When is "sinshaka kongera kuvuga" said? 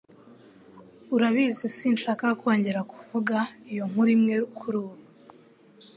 1.77-3.35